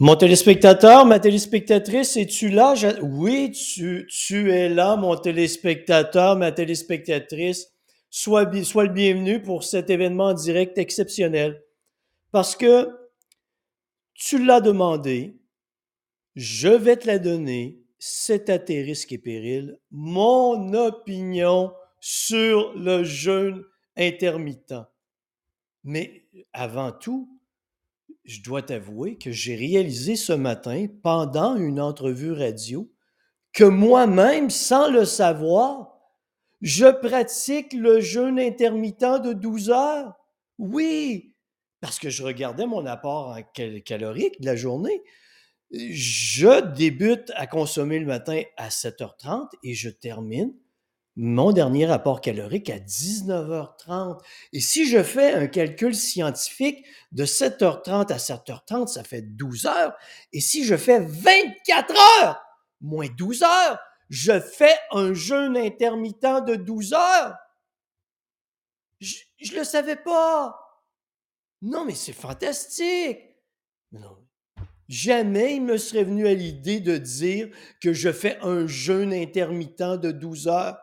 [0.00, 2.74] Mon téléspectateur, ma téléspectatrice, es-tu là?
[3.02, 7.72] Oui, tu, tu es là, mon téléspectateur, ma téléspectatrice.
[8.08, 11.64] Sois, le bienvenu pour cet événement en direct exceptionnel.
[12.30, 12.88] Parce que
[14.14, 15.36] tu l'as demandé,
[16.36, 23.02] je vais te la donner, c'est à tes risques et périls, mon opinion sur le
[23.02, 23.64] jeûne
[23.96, 24.76] intermittent.
[25.82, 26.22] Mais
[26.52, 27.37] avant tout,
[28.28, 32.92] je dois t'avouer que j'ai réalisé ce matin, pendant une entrevue radio,
[33.54, 35.98] que moi-même, sans le savoir,
[36.60, 40.12] je pratique le jeûne intermittent de 12 heures.
[40.58, 41.34] Oui,
[41.80, 43.34] parce que je regardais mon apport
[43.86, 45.02] calorique de la journée.
[45.70, 50.52] Je débute à consommer le matin à 7h30 et je termine
[51.20, 54.20] mon dernier rapport calorique à 19h30.
[54.52, 59.94] Et si je fais un calcul scientifique de 7h30 à 7h30, ça fait 12 heures.
[60.32, 62.40] Et si je fais 24 heures,
[62.80, 67.34] moins 12 heures, je fais un jeûne intermittent de 12 heures.
[69.00, 70.56] Je ne le savais pas.
[71.62, 73.18] Non, mais c'est fantastique.
[73.90, 74.16] Non.
[74.88, 77.48] Jamais il me serait venu à l'idée de dire
[77.82, 80.78] que je fais un jeûne intermittent de 12 heures.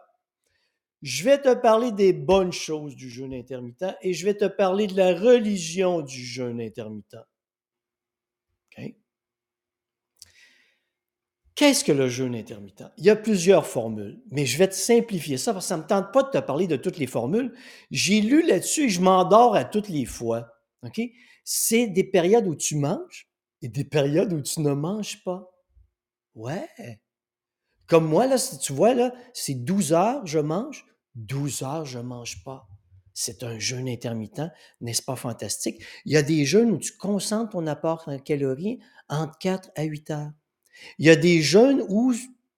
[1.01, 4.87] Je vais te parler des bonnes choses du jeûne intermittent et je vais te parler
[4.87, 7.17] de la religion du jeûne intermittent.
[11.55, 12.83] Qu'est-ce que le jeûne intermittent?
[12.97, 15.83] Il y a plusieurs formules, mais je vais te simplifier ça parce que ça ne
[15.83, 17.53] me tente pas de te parler de toutes les formules.
[17.91, 20.47] J'ai lu là-dessus et je m'endors à toutes les fois.
[21.45, 23.29] C'est des périodes où tu manges
[23.61, 25.49] et des périodes où tu ne manges pas.
[26.35, 26.67] Ouais.
[27.87, 31.99] Comme moi, là, si tu vois, là, c'est 12 heures, je mange, 12 heures, je
[31.99, 32.67] ne mange pas.
[33.13, 35.81] C'est un jeûne intermittent, n'est-ce pas fantastique?
[36.05, 39.83] Il y a des jeûnes où tu concentres ton apport en calories entre 4 à
[39.83, 40.31] 8 heures.
[40.99, 42.13] Il y a des jeûnes où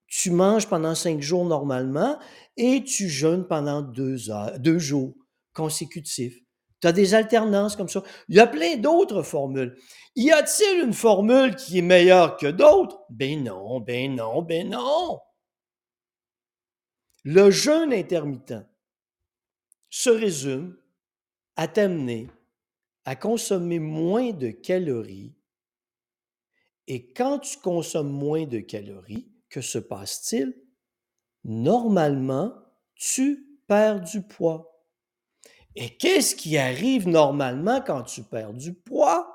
[0.08, 2.17] tu manges pendant 5 jours normalement
[2.55, 5.14] et tu jeûnes pendant 2 heures, deux jours
[5.54, 6.39] consécutifs.
[6.82, 8.04] Tu as des alternances comme ça.
[8.30, 9.77] Il y a plein d'autres formules.
[10.15, 12.99] Y a-t-il une formule qui est meilleure que d'autres?
[13.10, 15.20] Ben non, ben non, ben non.
[17.23, 18.55] Le jeûne intermittent
[19.89, 20.77] se résume
[21.55, 22.30] à t'amener
[23.08, 25.33] à consommer moins de calories.
[26.87, 30.54] Et quand tu consommes moins de calories, que se passe-t-il?
[31.45, 32.54] Normalement,
[32.95, 34.77] tu perds du poids.
[35.80, 39.32] Et qu'est-ce qui arrive normalement quand tu perds du poids?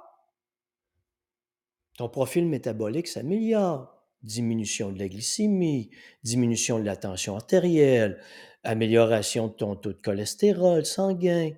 [1.97, 3.93] Ton profil métabolique s'améliore
[4.23, 5.91] diminution de la glycémie,
[6.25, 8.21] diminution de la tension artérielle,
[8.65, 11.51] amélioration de ton taux de cholestérol sanguin,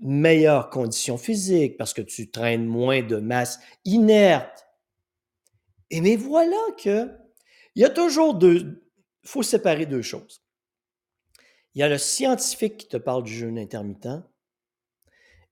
[0.00, 4.66] meilleure condition physique parce que tu traînes moins de masse inerte.
[5.90, 7.08] Et mais voilà que
[7.76, 8.84] il y a toujours deux,
[9.24, 10.43] il faut séparer deux choses.
[11.74, 14.22] Il y a le scientifique qui te parle du jeûne intermittent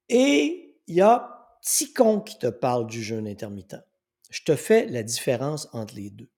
[0.08, 3.82] et il y a Ticon qui te parle du jeûne intermittent
[4.32, 6.30] je te fais la différence entre les deux.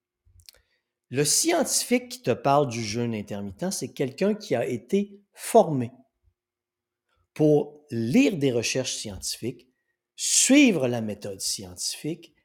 [1.09, 5.91] Le scientifique qui te parle du jeûne intermittent, c'est quelqu'un qui a été formé
[7.33, 9.69] pour lire des recherches scientifiques,
[10.17, 12.35] suivre la méthode scientifique,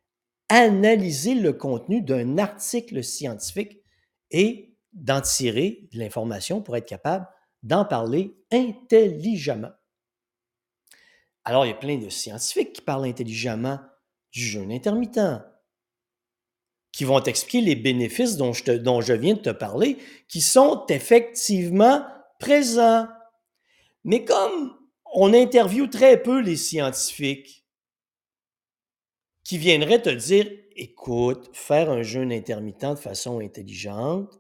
[0.48, 3.80] analyser le contenu d'un article scientifique
[4.30, 7.26] et d'en tirer de l'information pour être capable
[7.62, 9.72] d'en parler intelligemment.
[11.44, 13.80] Alors, il y a plein de scientifiques qui parlent intelligemment
[14.32, 15.42] du jeûne intermittent,
[16.92, 19.98] qui vont t'expliquer les bénéfices dont je, dont je viens de te parler,
[20.28, 22.04] qui sont effectivement
[22.38, 23.08] présents.
[24.04, 24.76] Mais comme
[25.12, 27.66] on interviewe très peu les scientifiques
[29.44, 34.39] qui viendraient te dire, écoute, faire un jeûne intermittent de façon intelligente,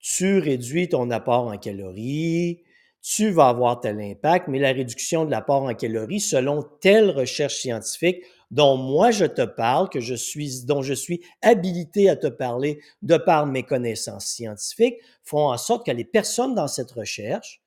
[0.00, 2.62] tu réduis ton apport en calories,
[3.02, 7.56] tu vas avoir tel impact, mais la réduction de l'apport en calories, selon telle recherche
[7.56, 13.16] scientifique, dont moi je te parle, suis, dont je suis habilité à te parler de
[13.16, 17.62] par mes connaissances scientifiques, font en sorte que les personnes dans cette recherche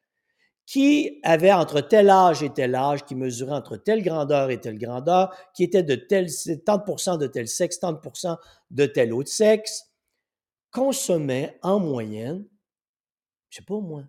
[0.66, 4.78] qui avaient entre tel âge et tel âge, qui mesuraient entre telle grandeur et telle
[4.78, 6.28] grandeur, qui étaient de tel,
[6.66, 8.00] tant de tel sexe, tant de
[8.72, 9.91] de tel autre sexe,
[10.72, 12.48] consommaient en moyenne,
[13.50, 14.06] je sais pas moi,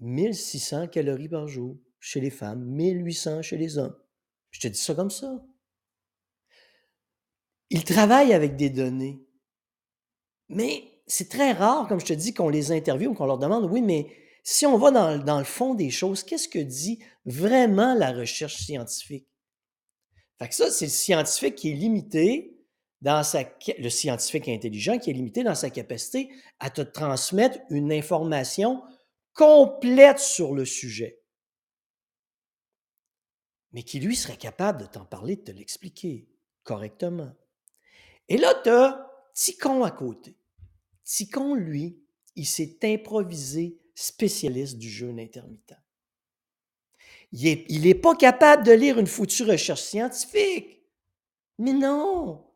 [0.00, 3.96] 1600 calories par jour chez les femmes, 1800 chez les hommes.
[4.50, 5.42] Je te dis ça comme ça.
[7.70, 9.24] Ils travaillent avec des données.
[10.48, 13.70] Mais c'est très rare, comme je te dis, qu'on les interviewe ou qu'on leur demande,
[13.70, 17.94] oui, mais si on va dans, dans le fond des choses, qu'est-ce que dit vraiment
[17.94, 19.28] la recherche scientifique?
[20.38, 22.61] Fait que ça, c'est le scientifique qui est limité
[23.02, 23.42] dans sa,
[23.78, 28.82] le scientifique intelligent qui est limité dans sa capacité à te transmettre une information
[29.34, 31.20] complète sur le sujet.
[33.72, 36.28] Mais qui, lui, serait capable de t'en parler, de te l'expliquer
[36.62, 37.32] correctement.
[38.28, 40.36] Et là, tu as Ticon à côté.
[41.02, 42.04] Ticon, lui,
[42.36, 45.74] il s'est improvisé spécialiste du jeûne intermittent.
[47.32, 50.82] Il n'est pas capable de lire une foutue recherche scientifique.
[51.58, 52.51] Mais non!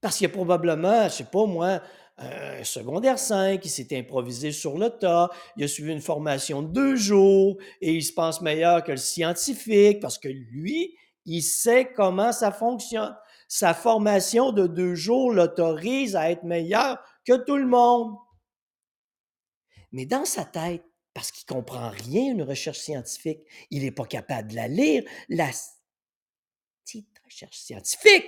[0.00, 1.82] Parce qu'il y a probablement, je sais pas moi,
[2.16, 6.68] un secondaire 5, il s'est improvisé sur le tas, il a suivi une formation de
[6.68, 10.94] deux jours et il se pense meilleur que le scientifique parce que lui,
[11.24, 13.16] il sait comment ça fonctionne.
[13.48, 18.14] Sa formation de deux jours l'autorise à être meilleur que tout le monde.
[19.92, 24.04] Mais dans sa tête, parce qu'il ne comprend rien une recherche scientifique, il n'est pas
[24.04, 25.50] capable de la lire, la
[26.84, 28.26] petite recherche scientifique.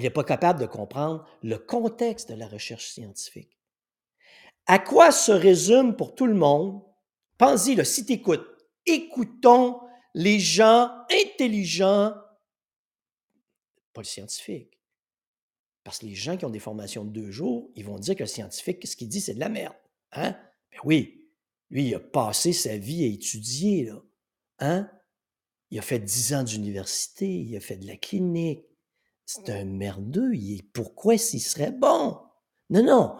[0.00, 3.58] Il n'est pas capable de comprendre le contexte de la recherche scientifique.
[4.64, 6.80] À quoi se résume pour tout le monde?
[7.36, 8.46] Pensez, le si t'écoutes,
[8.86, 9.78] écoutons
[10.14, 12.14] les gens intelligents,
[13.92, 14.80] pas le scientifique.
[15.84, 18.22] Parce que les gens qui ont des formations de deux jours, ils vont dire que
[18.22, 19.76] le scientifique, ce qu'il dit, c'est de la merde.
[20.12, 20.34] Hein?
[20.72, 21.28] Ben oui,
[21.68, 23.92] lui, il a passé sa vie à étudier.
[24.60, 24.90] Hein?
[25.70, 28.64] Il a fait dix ans d'université, il a fait de la clinique,
[29.32, 30.32] c'est un merdeux.
[30.72, 32.20] pourquoi s'il serait bon?
[32.68, 33.16] Non, non.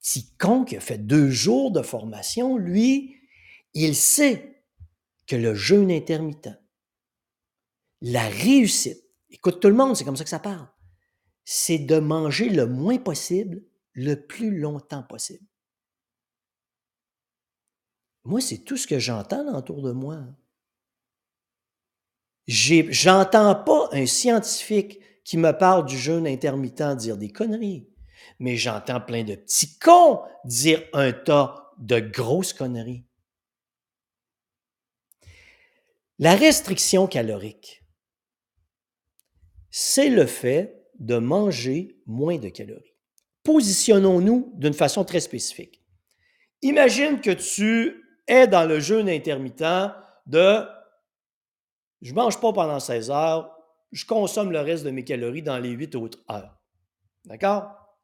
[0.00, 3.20] Quiconque a fait deux jours de formation, lui,
[3.72, 4.64] il sait
[5.28, 6.50] que le jeûne intermittent,
[8.00, 10.68] la réussite, écoute tout le monde, c'est comme ça que ça parle,
[11.44, 13.62] c'est de manger le moins possible,
[13.92, 15.46] le plus longtemps possible.
[18.24, 20.24] Moi, c'est tout ce que j'entends autour de moi.
[22.48, 27.88] J'entends pas un scientifique qui me parle du jeûne intermittent dire des conneries,
[28.38, 33.04] mais j'entends plein de petits cons dire un tas de grosses conneries.
[36.18, 37.84] La restriction calorique,
[39.70, 42.94] c'est le fait de manger moins de calories.
[43.42, 45.82] Positionnons-nous d'une façon très spécifique.
[46.60, 49.92] Imagine que tu es dans le jeûne intermittent
[50.26, 50.64] de
[52.02, 53.51] je ne mange pas pendant 16 heures,
[53.92, 56.58] je consomme le reste de mes calories dans les 8 autres heures.
[57.26, 57.98] D'accord?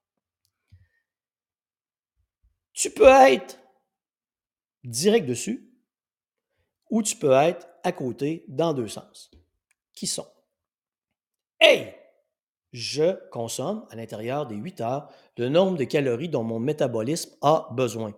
[2.75, 3.59] Tu peux être
[4.85, 5.69] direct dessus
[6.91, 9.31] ou tu peux être à côté dans deux sens.
[9.95, 10.29] Qui sont?
[11.61, 11.95] Hey!
[12.73, 15.09] Je consomme à l'intérieur des 8 heures
[15.39, 18.15] le nombre de calories dont mon métabolisme a besoin.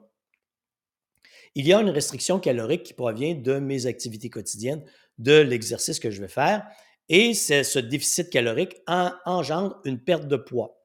[1.54, 4.84] Il y a une restriction calorique qui provient de mes activités quotidiennes,
[5.18, 6.68] de l'exercice que je vais faire,
[7.12, 10.80] et ce déficit calorique engendre une perte de poids.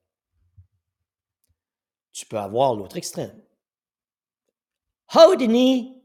[2.12, 3.40] Tu peux avoir l'autre extrême.
[5.16, 6.02] Oh, Denis,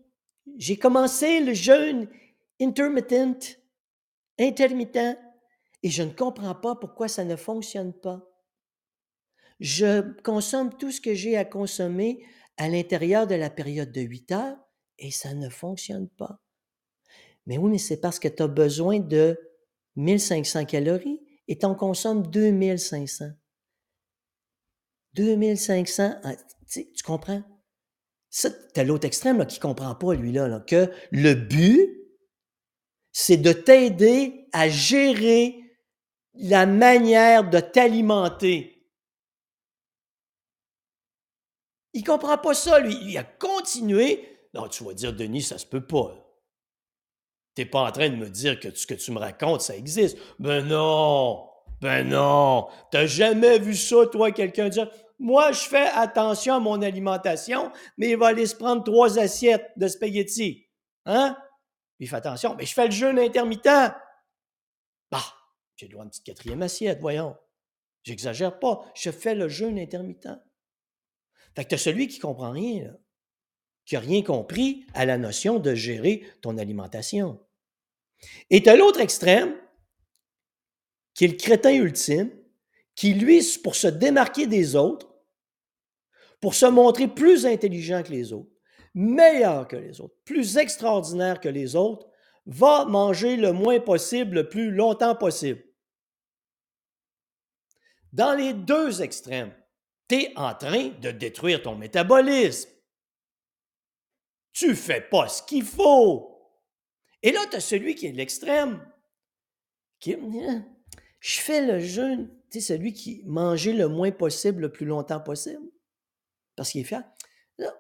[0.59, 2.07] j'ai commencé le jeûne
[2.61, 3.63] intermittent,
[4.39, 5.19] intermittent,
[5.83, 8.21] et je ne comprends pas pourquoi ça ne fonctionne pas.
[9.59, 12.23] Je consomme tout ce que j'ai à consommer
[12.59, 14.59] à l'intérieur de la période de 8 heures
[14.99, 16.43] et ça ne fonctionne pas.
[17.47, 19.39] Mais oui, mais c'est parce que tu as besoin de
[19.97, 23.27] 1500 calories et tu en consommes 2500.
[25.15, 26.35] 2500, ah,
[26.69, 27.43] tu comprends?
[28.29, 32.01] Ça, tu l'autre extrême qui ne comprend pas, lui-là, que le but,
[33.11, 35.61] c'est de t'aider à gérer
[36.35, 38.89] la manière de t'alimenter.
[41.93, 42.97] Il comprend pas ça, lui.
[43.03, 44.29] Il a continué.
[44.55, 46.30] Non, tu vas dire, Denis, ça se peut pas.
[47.61, 49.77] Tu n'es pas en train de me dire que ce que tu me racontes, ça
[49.77, 50.17] existe.
[50.39, 51.47] Ben non!
[51.83, 52.69] Ben non!
[52.91, 58.13] T'as jamais vu ça, toi, quelqu'un dire Moi, je fais attention à mon alimentation, mais
[58.13, 60.69] il va aller se prendre trois assiettes de spaghettis.
[61.05, 61.37] Hein?
[61.99, 63.93] Il fait attention, mais je fais le jeûne intermittent.
[65.11, 65.21] Bah,
[65.77, 67.37] j'ai le droit à une petite quatrième assiette, voyons.
[68.05, 70.31] J'exagère pas, je fais le jeûne intermittent.
[71.55, 72.97] Fait que tu as celui qui comprend rien,
[73.85, 77.39] qui n'a rien compris à la notion de gérer ton alimentation.
[78.51, 79.55] Et tu as l'autre extrême,
[81.15, 82.31] qui est le crétin ultime,
[82.95, 85.09] qui, lui, pour se démarquer des autres,
[86.41, 88.51] pour se montrer plus intelligent que les autres,
[88.95, 92.09] meilleur que les autres, plus extraordinaire que les autres,
[92.47, 95.63] va manger le moins possible, le plus longtemps possible.
[98.13, 99.55] Dans les deux extrêmes,
[100.09, 102.69] tu es en train de détruire ton métabolisme.
[104.53, 106.30] Tu fais pas ce qu'il faut.
[107.23, 108.81] Et là, tu as celui qui est de l'extrême,
[109.99, 110.65] qui hein,
[111.21, 115.21] Je fais le jeûne, tu sais, celui qui mangeait le moins possible, le plus longtemps
[115.21, 115.69] possible,
[116.57, 117.05] parce qu'il est fier.
[117.59, 117.75] Là,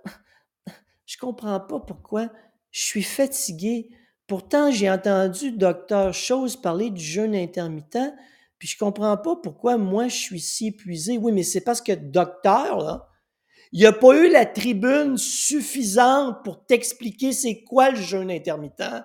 [1.07, 2.31] je comprends pas pourquoi
[2.71, 3.91] je suis fatigué.
[4.27, 8.15] Pourtant, j'ai entendu docteur Chose parler du jeûne intermittent,
[8.59, 11.17] puis je comprends pas pourquoi moi je suis si épuisé.
[11.17, 13.09] Oui, mais c'est parce que docteur, là,
[13.73, 19.03] il a pas eu la tribune suffisante pour t'expliquer c'est quoi le jeûne intermittent.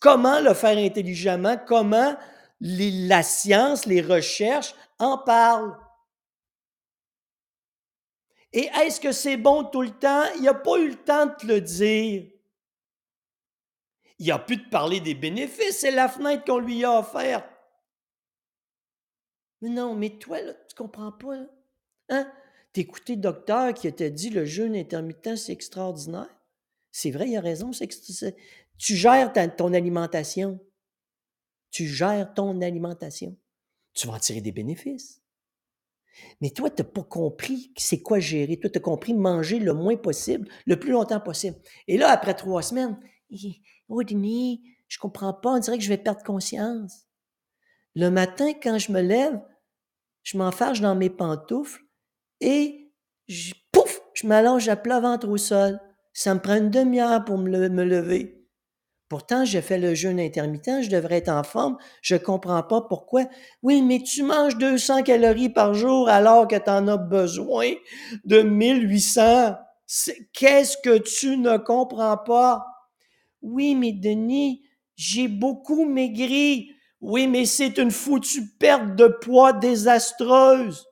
[0.00, 2.16] Comment le faire intelligemment, comment
[2.60, 5.76] la science, les recherches en parlent?
[8.52, 10.24] Et est-ce que c'est bon tout le temps?
[10.36, 12.24] Il n'y a pas eu le temps de te le dire.
[14.18, 17.44] Il a plus de parler des bénéfices, c'est la fenêtre qu'on lui a offerte.
[19.60, 21.36] Mais non, mais toi, là, tu comprends pas.
[21.36, 21.46] Là.
[22.08, 22.32] Hein?
[22.74, 26.34] Le docteur qui t'a dit le jeûne intermittent, c'est extraordinaire.
[26.92, 27.72] C'est vrai, il a raison.
[27.72, 28.36] C'est,
[28.78, 30.60] tu gères ton alimentation.
[31.70, 33.36] Tu gères ton alimentation.
[33.94, 35.22] Tu vas en tirer des bénéfices.
[36.40, 38.58] Mais toi, tu n'as pas compris c'est quoi gérer.
[38.58, 41.56] Toi, tu as compris manger le moins possible, le plus longtemps possible.
[41.88, 42.98] Et là, après trois semaines,
[43.88, 47.06] oh, Denis, je comprends pas, on dirait que je vais perdre conscience.
[47.94, 49.40] Le matin, quand je me lève,
[50.22, 51.82] je m'enfarge dans mes pantoufles
[52.40, 52.92] et
[53.28, 55.80] je, pouf, je m'allonge à plat ventre au sol.
[56.12, 58.45] Ça me prend une demi-heure pour me, me lever.
[59.08, 63.26] Pourtant, j'ai fait le jeûne intermittent, je devrais être en forme, je comprends pas pourquoi.
[63.62, 67.72] Oui, mais tu manges 200 calories par jour alors que tu en as besoin
[68.24, 69.54] de 1800.
[70.32, 72.66] Qu'est-ce que tu ne comprends pas?
[73.42, 74.64] Oui, mais Denis,
[74.96, 76.70] j'ai beaucoup maigri.
[77.00, 80.84] Oui, mais c'est une foutue perte de poids désastreuse.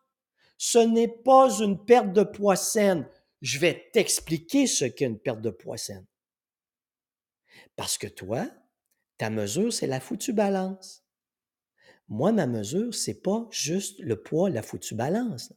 [0.56, 3.09] Ce n'est pas une perte de poids saine.
[3.42, 6.06] Je vais t'expliquer ce qu'est une perte de poids saine.
[7.76, 8.47] Parce que toi,
[9.18, 11.04] ta mesure, c'est la foutue balance.
[12.09, 15.52] Moi, ma mesure, c'est pas juste le poids, la foutue balance.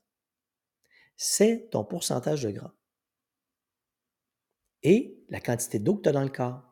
[1.17, 2.73] C'est ton pourcentage de gras.
[4.83, 6.63] Et la quantité d'eau que tu as dans le corps.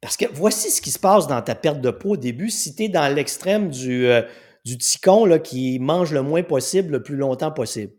[0.00, 2.50] Parce que voici ce qui se passe dans ta perte de poids au début.
[2.50, 4.22] Si tu es dans l'extrême du, euh,
[4.64, 7.94] du ticon là, qui mange le moins possible, le plus longtemps possible,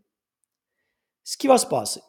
[1.22, 2.00] ce qui va se passer,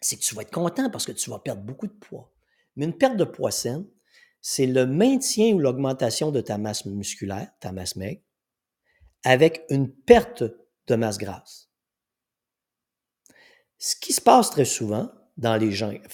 [0.00, 2.33] c'est que tu vas être content parce que tu vas perdre beaucoup de poids.
[2.76, 3.86] Mais une perte de poids saine,
[4.40, 8.20] c'est le maintien ou l'augmentation de ta masse musculaire, ta masse maigre,
[9.24, 10.44] avec une perte
[10.86, 11.70] de masse grasse.
[13.78, 15.10] Ce qui se passe très souvent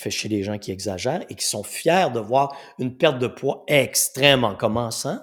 [0.09, 3.65] chez les gens qui exagèrent et qui sont fiers de voir une perte de poids
[3.67, 5.21] extrême en commençant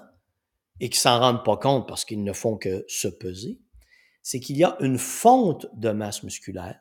[0.80, 3.60] et qui s'en rendent pas compte parce qu'ils ne font que se peser,
[4.22, 6.78] c'est qu'il y a une fonte de masse musculaire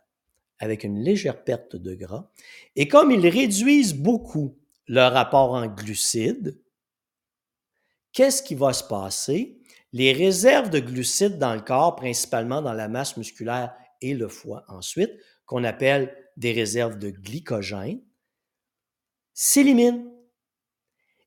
[0.60, 2.30] avec une légère perte de gras.
[2.76, 6.60] Et comme ils réduisent beaucoup leur rapport en glucides,
[8.14, 9.62] qu'est-ce qui va se passer?
[9.94, 14.66] Les réserves de glucides dans le corps, principalement dans la masse musculaire et le foie
[14.68, 15.12] ensuite,
[15.46, 18.02] qu'on appelle des réserves de glycogène,
[19.34, 20.12] s'éliminent.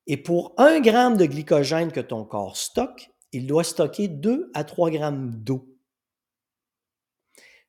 [0.06, 4.64] Et pour un gramme de glycogène que ton corps stocke, il doit stocker 2 à
[4.64, 5.69] 3 grammes d'eau.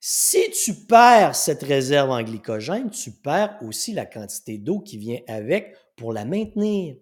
[0.03, 5.19] Si tu perds cette réserve en glycogène, tu perds aussi la quantité d'eau qui vient
[5.27, 6.97] avec pour la maintenir.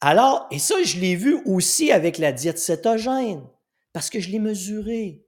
[0.00, 3.44] Alors, et ça, je l'ai vu aussi avec la diète cétogène,
[3.92, 5.26] parce que je l'ai mesuré.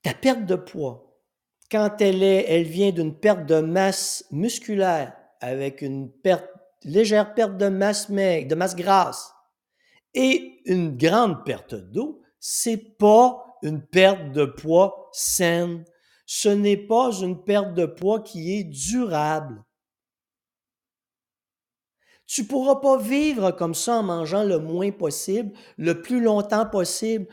[0.00, 1.20] Ta perte de poids,
[1.70, 6.10] quand elle est, elle vient d'une perte de masse musculaire avec une
[6.84, 9.34] légère perte de masse de masse grasse,
[10.14, 15.84] et une grande perte d'eau, c'est pas une perte de poids saine.
[16.26, 19.64] Ce n'est pas une perte de poids qui est durable.
[22.26, 27.26] Tu pourras pas vivre comme ça en mangeant le moins possible, le plus longtemps possible.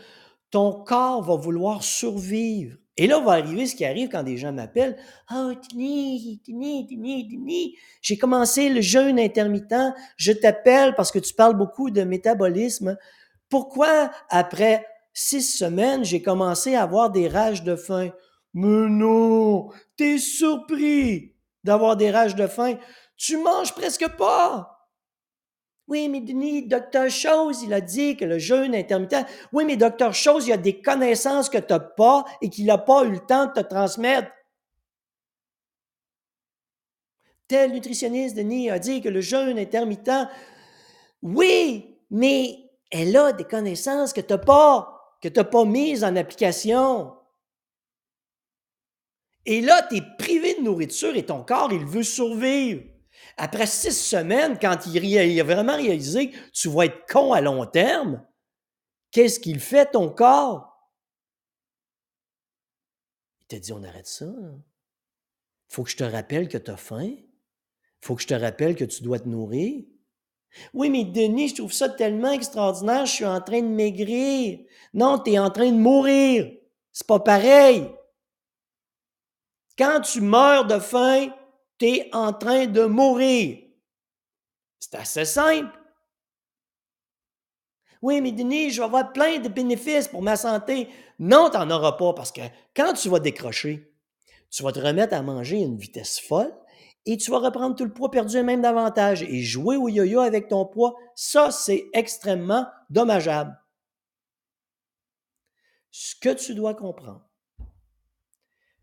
[0.51, 2.77] Ton corps va vouloir survivre.
[2.99, 4.97] Et là, va arriver ce qui arrive quand des gens m'appellent.
[5.27, 9.93] Ah, oh, Tini, Tini, Tini, Tini, j'ai commencé le jeûne intermittent.
[10.15, 12.97] Je t'appelle parce que tu parles beaucoup de métabolisme.
[13.49, 18.09] Pourquoi, après six semaines, j'ai commencé à avoir des rages de faim?
[18.55, 22.77] Mais non, t'es surpris d'avoir des rages de faim.
[23.15, 24.76] Tu manges presque pas.
[25.87, 29.25] Oui, mais Denis, docteur Chose, il a dit que le jeûne intermittent.
[29.53, 32.77] Oui, mais docteur Chose, il a des connaissances que tu n'as pas et qu'il n'a
[32.77, 34.29] pas eu le temps de te transmettre.
[37.47, 40.27] Tel nutritionniste, Denis, a dit que le jeûne intermittent.
[41.21, 42.57] Oui, mais
[42.91, 47.13] elle a des connaissances que tu n'as pas, que tu n'as pas mises en application.
[49.45, 52.83] Et là, tu es privé de nourriture et ton corps, il veut survivre.
[53.37, 57.65] Après six semaines, quand il, a vraiment réalisé que tu vas être con à long
[57.67, 58.25] terme,
[59.11, 60.73] qu'est-ce qu'il fait ton corps?
[63.41, 64.25] Il t'a dit on arrête ça.
[65.69, 67.11] Faut que je te rappelle que tu as faim.
[68.01, 69.83] Faut que je te rappelle que tu dois te nourrir.
[70.73, 74.59] Oui, mais Denis, je trouve ça tellement extraordinaire, je suis en train de maigrir.
[74.93, 76.51] Non, tu es en train de mourir.
[76.91, 77.91] C'est pas pareil.
[79.77, 81.31] Quand tu meurs de faim,
[81.77, 83.59] tu es en train de mourir.
[84.79, 85.77] C'est assez simple.
[88.01, 90.87] Oui, mais Denis, je vais avoir plein de bénéfices pour ma santé.
[91.19, 92.41] Non, tu n'en auras pas parce que
[92.75, 93.91] quand tu vas décrocher,
[94.49, 96.53] tu vas te remettre à manger à une vitesse folle
[97.05, 99.23] et tu vas reprendre tout le poids perdu et même davantage.
[99.23, 103.57] Et jouer au yo-yo avec ton poids, ça, c'est extrêmement dommageable.
[105.89, 107.26] Ce que tu dois comprendre,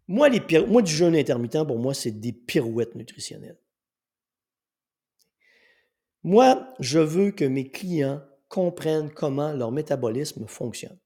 [0.07, 3.59] moi, les moi, du jeûne intermittent, pour moi, c'est des pirouettes nutritionnelles.
[6.23, 10.99] Moi, je veux que mes clients comprennent comment leur métabolisme fonctionne.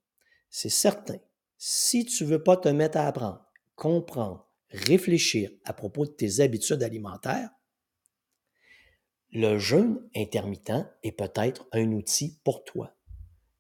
[0.51, 1.19] C'est certain.
[1.57, 6.41] Si tu ne veux pas te mettre à apprendre, comprendre, réfléchir à propos de tes
[6.41, 7.51] habitudes alimentaires,
[9.33, 12.95] le jeûne intermittent est peut-être un outil pour toi.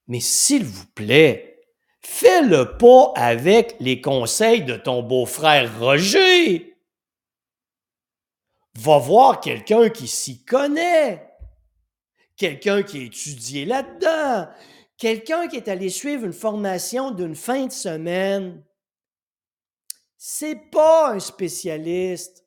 [0.06, 1.57] Mais s'il vous plaît,
[2.00, 6.76] Fais-le pas avec les conseils de ton beau-frère Roger.
[8.74, 11.28] Va voir quelqu'un qui s'y connaît,
[12.36, 14.48] quelqu'un qui a étudié là-dedans,
[14.96, 18.64] quelqu'un qui est allé suivre une formation d'une fin de semaine.
[20.16, 22.44] C'est pas un spécialiste.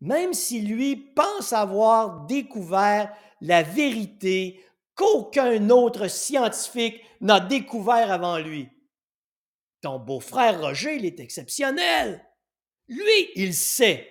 [0.00, 4.62] Même si lui pense avoir découvert la vérité
[4.94, 8.68] qu'aucun autre scientifique n'a découvert avant lui.
[9.80, 12.24] Ton beau-frère Roger, il est exceptionnel.
[12.88, 14.10] Lui, il sait.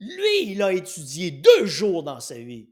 [0.00, 2.70] Lui, il a étudié deux jours dans sa vie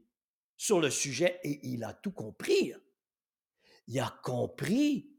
[0.57, 2.73] sur le sujet et il a tout compris.
[3.87, 5.11] Il a compris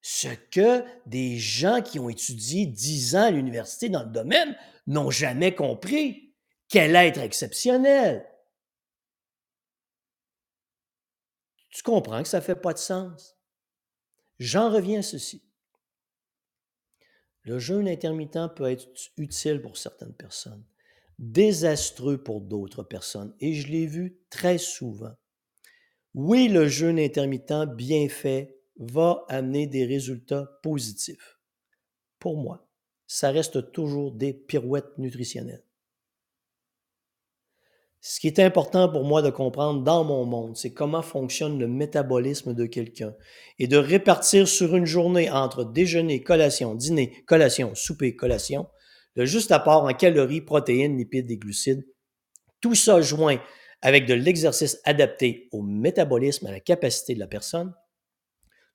[0.00, 4.56] ce que des gens qui ont étudié dix ans à l'université dans le domaine
[4.86, 6.34] n'ont jamais compris.
[6.68, 8.26] Quel être exceptionnel.
[11.78, 13.36] Tu comprends que ça ne fait pas de sens?
[14.40, 15.44] J'en reviens à ceci.
[17.44, 20.64] Le jeûne intermittent peut être utile pour certaines personnes,
[21.20, 25.14] désastreux pour d'autres personnes, et je l'ai vu très souvent.
[26.14, 31.38] Oui, le jeûne intermittent bien fait va amener des résultats positifs.
[32.18, 32.68] Pour moi,
[33.06, 35.67] ça reste toujours des pirouettes nutritionnelles.
[38.00, 41.66] Ce qui est important pour moi de comprendre dans mon monde, c'est comment fonctionne le
[41.66, 43.14] métabolisme de quelqu'un
[43.58, 48.68] et de répartir sur une journée entre déjeuner, collation, dîner, collation, souper, collation,
[49.16, 51.84] le juste apport en calories, protéines, lipides et glucides.
[52.60, 53.40] Tout ça joint
[53.82, 57.74] avec de l'exercice adapté au métabolisme, à la capacité de la personne,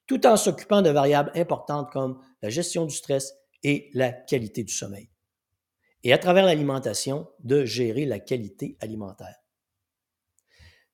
[0.05, 3.33] tout en s'occupant de variables importantes comme la gestion du stress
[3.63, 5.12] et la qualité du sommeil
[6.03, 9.37] et à travers l'alimentation, de gérer la qualité alimentaire.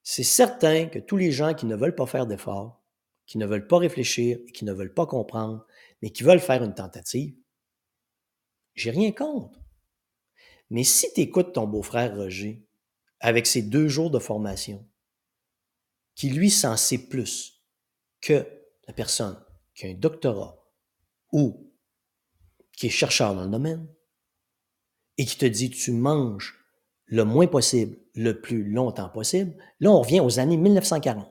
[0.03, 2.83] C'est certain que tous les gens qui ne veulent pas faire d'efforts,
[3.25, 5.65] qui ne veulent pas réfléchir et qui ne veulent pas comprendre,
[6.01, 7.35] mais qui veulent faire une tentative,
[8.75, 9.59] j'ai rien contre.
[10.69, 12.65] Mais si tu écoutes ton beau-frère Roger
[13.19, 14.87] avec ses deux jours de formation,
[16.15, 17.63] qui lui s'en sait plus
[18.21, 18.45] que
[18.87, 19.43] la personne
[19.73, 20.67] qui a un doctorat
[21.31, 21.71] ou
[22.73, 23.87] qui est chercheur dans le domaine,
[25.19, 26.55] et qui te dit tu manges
[27.05, 31.29] le moins possible, le plus longtemps possible, là, on revient aux années 1940.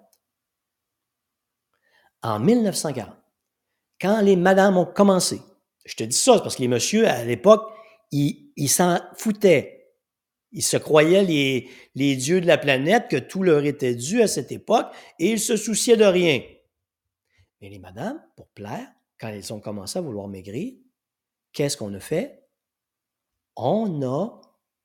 [2.22, 3.16] En 1940,
[3.98, 5.40] quand les madames ont commencé,
[5.86, 7.66] je te dis ça parce que les messieurs, à l'époque,
[8.12, 9.94] ils s'en foutaient.
[10.52, 14.28] Ils se croyaient les, les dieux de la planète, que tout leur était dû à
[14.28, 16.42] cette époque, et ils se souciaient de rien.
[17.62, 20.74] Mais les madames, pour plaire, quand elles ont commencé à vouloir maigrir,
[21.52, 22.47] qu'est-ce qu'on a fait?
[23.58, 24.40] On a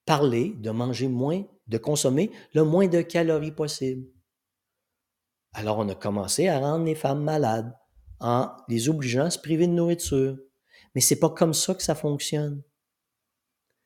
[0.05, 4.05] parlé de manger moins, de consommer le moins de calories possible.
[5.53, 7.73] Alors on a commencé à rendre les femmes malades
[8.19, 10.37] en les obligeant à se priver de nourriture.
[10.95, 12.63] Mais c'est pas comme ça que ça fonctionne.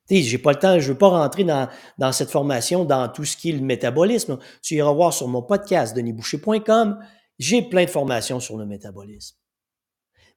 [0.10, 3.36] Je j'ai pas le temps, je veux pas rentrer dans, cette formation, dans tout ce
[3.36, 4.40] qui est le métabolisme.
[4.62, 7.00] Tu iras voir sur mon podcast, denisboucher.com.
[7.38, 9.36] J'ai plein de formations sur le métabolisme.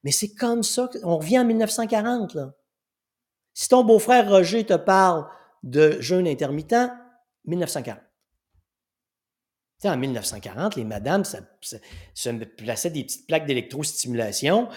[0.03, 2.53] Mais c'est comme ça, on revient en 1940, là.
[3.53, 5.25] Si ton beau-frère Roger te parle
[5.63, 6.91] de jeûne intermittent,
[7.45, 7.97] 1940.
[7.97, 14.69] Tu sais, en 1940, les madames se plaçaient des petites plaques d'électrostimulation,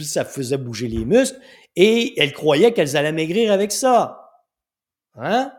[0.00, 1.40] ça faisait bouger les muscles,
[1.74, 4.30] et elles croyaient qu'elles allaient maigrir avec ça.
[5.16, 5.52] Hein?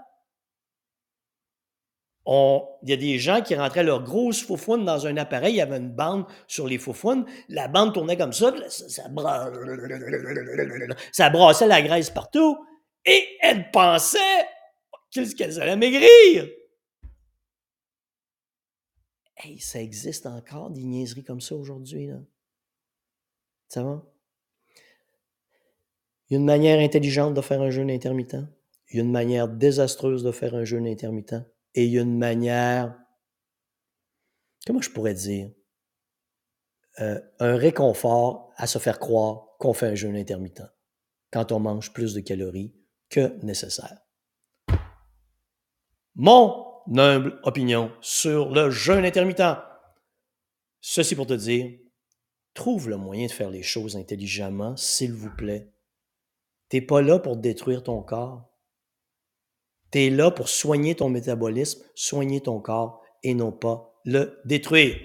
[2.28, 5.62] Il y a des gens qui rentraient leurs grosses faufounes dans un appareil, il y
[5.62, 9.10] avait une bande sur les faufounes, la bande tournait comme ça, ça,
[11.12, 12.64] ça, brassait la graisse partout,
[13.06, 14.20] et elles pensaient
[15.12, 16.48] qu'elles allaient maigrir.
[19.38, 22.12] Hey, ça existe encore des niaiseries comme ça aujourd'hui.
[23.68, 24.06] Ça va?
[26.30, 28.38] Il y a une manière intelligente de faire un jeûne intermittent.
[28.90, 31.44] Il y a une manière désastreuse de faire un jeûne intermittent.
[31.74, 32.98] Et une manière,
[34.66, 35.50] comment je pourrais dire,
[37.00, 40.64] euh, un réconfort à se faire croire qu'on fait un jeûne intermittent
[41.32, 42.74] quand on mange plus de calories
[43.10, 44.02] que nécessaire.
[46.16, 49.58] Mon humble opinion sur le jeûne intermittent.
[50.82, 51.72] Ceci pour te dire,
[52.54, 55.72] trouve le moyen de faire les choses intelligemment, s'il vous plaît.
[56.70, 58.51] T'es pas là pour détruire ton corps.
[59.92, 64.98] Tu es là pour soigner ton métabolisme, soigner ton corps et non pas le détruire.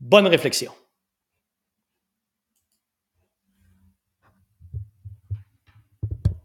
[0.00, 0.72] Bonne réflexion.